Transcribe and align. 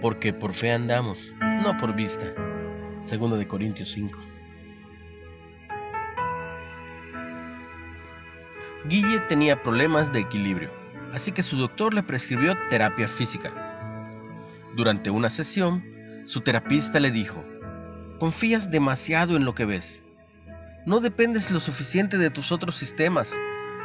porque 0.00 0.32
por 0.32 0.52
fe 0.52 0.72
andamos, 0.72 1.34
no 1.40 1.76
por 1.76 1.94
vista. 1.94 2.32
Segundo 3.00 3.36
de 3.36 3.46
Corintios 3.46 3.90
5. 3.92 4.18
Guille 8.86 9.20
tenía 9.28 9.62
problemas 9.62 10.12
de 10.12 10.20
equilibrio, 10.20 10.70
así 11.12 11.32
que 11.32 11.42
su 11.42 11.56
doctor 11.56 11.94
le 11.94 12.02
prescribió 12.02 12.56
terapia 12.68 13.08
física. 13.08 13.52
Durante 14.74 15.10
una 15.10 15.30
sesión, 15.30 15.84
su 16.24 16.40
terapista 16.40 17.00
le 17.00 17.10
dijo, 17.10 17.44
confías 18.18 18.70
demasiado 18.70 19.36
en 19.36 19.44
lo 19.44 19.54
que 19.54 19.64
ves. 19.64 20.04
No 20.86 21.00
dependes 21.00 21.50
lo 21.50 21.60
suficiente 21.60 22.16
de 22.18 22.30
tus 22.30 22.52
otros 22.52 22.76
sistemas, 22.76 23.34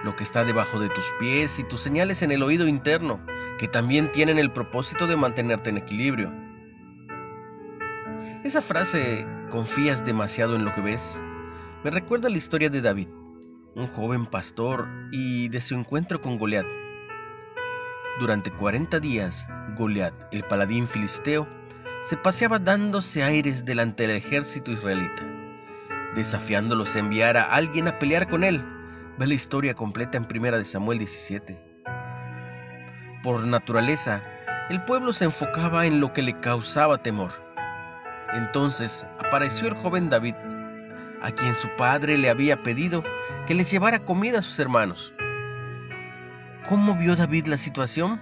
lo 0.04 0.16
que 0.16 0.24
está 0.24 0.44
debajo 0.44 0.80
de 0.80 0.90
tus 0.90 1.06
pies 1.20 1.60
y 1.60 1.64
tus 1.64 1.82
señales 1.82 2.22
en 2.22 2.32
el 2.32 2.44
oído 2.44 2.68
interno, 2.68 3.22
que 3.58 3.68
también 3.68 4.12
tienen 4.12 4.38
el 4.38 4.52
propósito 4.52 5.08
de 5.08 5.16
mantenerte 5.16 5.70
en 5.70 5.78
equilibrio. 5.78 6.32
Esa 8.44 8.62
frase, 8.62 9.26
confías 9.50 10.04
demasiado 10.04 10.56
en 10.56 10.66
lo 10.66 10.74
que 10.74 10.82
ves, 10.82 11.24
me 11.84 11.92
recuerda 11.92 12.30
la 12.30 12.38
historia 12.38 12.70
de 12.70 12.82
David, 12.82 13.08
un 13.76 13.88
joven 13.88 14.26
pastor 14.26 14.88
y 15.12 15.48
de 15.48 15.62
su 15.62 15.76
encuentro 15.76 16.22
con 16.22 16.38
Goliat. 16.38 16.66
Durante 18.20 18.52
40 18.52 19.00
días, 19.00 19.48
Goliat, 19.78 20.14
el 20.34 20.44
paladín 20.44 20.88
filisteo, 20.88 21.48
se 22.02 22.18
paseaba 22.18 22.60
dándose 22.60 23.24
aires 23.24 23.64
delante 23.64 24.06
del 24.06 24.18
ejército 24.18 24.72
israelita, 24.72 25.24
desafiándolos 26.16 26.96
a 26.96 27.00
enviar 27.00 27.38
a 27.38 27.44
alguien 27.44 27.88
a 27.88 27.98
pelear 27.98 28.30
con 28.30 28.44
él 28.44 28.64
Ve 29.20 29.28
la 29.28 29.36
historia 29.36 29.76
completa 29.76 30.18
en 30.18 30.26
1 30.26 30.66
Samuel 30.66 30.98
17. 30.98 31.56
Por 33.22 33.46
naturaleza, 33.46 34.24
el 34.72 34.84
pueblo 34.86 35.14
se 35.14 35.26
enfocaba 35.26 35.86
en 35.86 36.00
lo 36.00 36.12
que 36.14 36.24
le 36.24 36.40
causaba 36.40 36.98
temor. 36.98 37.32
Entonces 38.34 39.06
apareció 39.24 39.68
el 39.68 39.76
joven 39.76 40.10
David, 40.10 40.34
a 41.22 41.30
quien 41.30 41.54
su 41.54 41.70
padre 41.78 42.18
le 42.18 42.32
había 42.32 42.64
pedido 42.64 43.04
que 43.46 43.54
les 43.54 43.70
llevara 43.70 44.00
comida 44.00 44.40
a 44.40 44.42
sus 44.42 44.58
hermanos. 44.58 45.14
¿Cómo 46.68 46.96
vio 46.96 47.16
David 47.16 47.46
la 47.46 47.58
situación? 47.58 48.20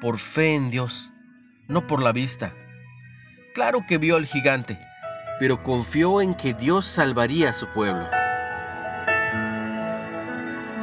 Por 0.00 0.16
fe 0.16 0.54
en 0.54 0.70
Dios, 0.70 1.12
no 1.68 1.86
por 1.86 2.02
la 2.02 2.12
vista. 2.12 2.54
Claro 3.54 3.84
que 3.86 3.98
vio 3.98 4.16
al 4.16 4.24
gigante, 4.24 4.78
pero 5.38 5.62
confió 5.62 6.22
en 6.22 6.34
que 6.34 6.54
Dios 6.54 6.86
salvaría 6.86 7.50
a 7.50 7.52
su 7.52 7.66
pueblo. 7.68 8.08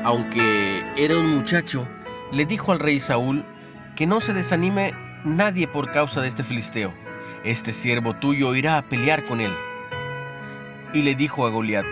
Aunque 0.03 0.85
era 0.95 1.17
un 1.17 1.29
muchacho, 1.29 1.85
le 2.31 2.45
dijo 2.45 2.71
al 2.71 2.79
rey 2.79 2.99
Saúl 2.99 3.45
que 3.95 4.07
no 4.07 4.21
se 4.21 4.33
desanime 4.33 4.93
nadie 5.25 5.67
por 5.67 5.91
causa 5.91 6.21
de 6.21 6.29
este 6.29 6.43
filisteo. 6.43 6.93
Este 7.43 7.73
siervo 7.73 8.15
tuyo 8.15 8.55
irá 8.55 8.77
a 8.77 8.81
pelear 8.81 9.25
con 9.25 9.41
él. 9.41 9.53
Y 10.93 11.01
le 11.01 11.15
dijo 11.15 11.45
a 11.45 11.49
Goliat, 11.49 11.85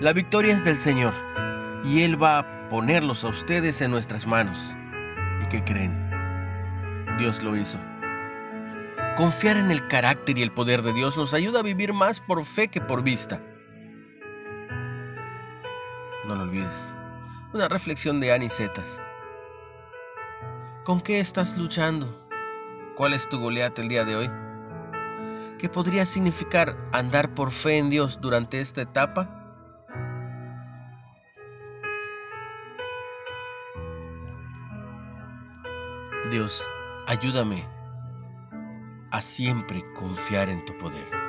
la 0.00 0.12
victoria 0.12 0.54
es 0.54 0.64
del 0.64 0.76
Señor, 0.76 1.14
y 1.84 2.02
él 2.02 2.20
va 2.20 2.38
a 2.38 2.68
ponerlos 2.68 3.24
a 3.24 3.28
ustedes 3.28 3.80
en 3.80 3.92
nuestras 3.92 4.26
manos. 4.26 4.74
¿Y 5.42 5.46
qué 5.46 5.62
creen? 5.62 6.10
Dios 7.18 7.42
lo 7.44 7.56
hizo. 7.56 7.78
Confiar 9.16 9.56
en 9.56 9.70
el 9.70 9.86
carácter 9.86 10.36
y 10.36 10.42
el 10.42 10.52
poder 10.52 10.82
de 10.82 10.92
Dios 10.92 11.16
nos 11.16 11.32
ayuda 11.32 11.60
a 11.60 11.62
vivir 11.62 11.92
más 11.92 12.18
por 12.20 12.44
fe 12.44 12.68
que 12.68 12.80
por 12.80 13.04
vista. 13.04 13.40
No 16.26 16.34
lo 16.34 16.42
olvides. 16.42 16.96
Una 17.54 17.68
reflexión 17.68 18.18
de 18.18 18.32
Anicetas. 18.32 18.98
¿Con 20.84 21.02
qué 21.02 21.20
estás 21.20 21.58
luchando? 21.58 22.26
¿Cuál 22.96 23.12
es 23.12 23.28
tu 23.28 23.38
Goliat 23.38 23.78
el 23.78 23.88
día 23.88 24.06
de 24.06 24.16
hoy? 24.16 24.30
¿Qué 25.58 25.68
podría 25.68 26.06
significar 26.06 26.74
andar 26.92 27.34
por 27.34 27.50
fe 27.50 27.76
en 27.76 27.90
Dios 27.90 28.18
durante 28.22 28.58
esta 28.58 28.80
etapa? 28.80 29.28
Dios, 36.30 36.66
ayúdame 37.06 37.68
a 39.10 39.20
siempre 39.20 39.84
confiar 39.92 40.48
en 40.48 40.64
tu 40.64 40.78
poder. 40.78 41.21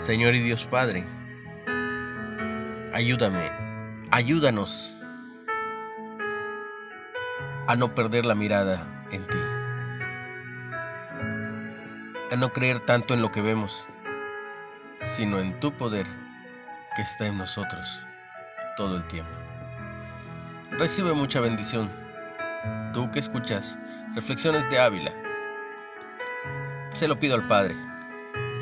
Señor 0.00 0.34
y 0.34 0.38
Dios 0.38 0.66
Padre, 0.66 1.04
ayúdame, 2.94 3.50
ayúdanos 4.10 4.96
a 7.66 7.76
no 7.76 7.94
perder 7.94 8.24
la 8.24 8.34
mirada 8.34 8.82
en 9.12 9.26
ti, 9.26 9.38
a 12.32 12.36
no 12.36 12.50
creer 12.50 12.80
tanto 12.80 13.12
en 13.12 13.20
lo 13.20 13.30
que 13.30 13.42
vemos, 13.42 13.86
sino 15.02 15.38
en 15.38 15.60
tu 15.60 15.70
poder 15.70 16.06
que 16.96 17.02
está 17.02 17.26
en 17.26 17.36
nosotros 17.36 18.00
todo 18.78 18.96
el 18.96 19.06
tiempo. 19.08 19.30
Recibe 20.78 21.12
mucha 21.12 21.40
bendición. 21.40 21.90
Tú 22.94 23.10
que 23.10 23.18
escuchas 23.18 23.78
Reflexiones 24.14 24.68
de 24.70 24.78
Ávila, 24.78 25.12
se 26.90 27.06
lo 27.06 27.18
pido 27.18 27.34
al 27.34 27.46
Padre, 27.46 27.76